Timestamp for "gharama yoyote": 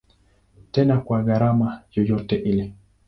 1.23-2.35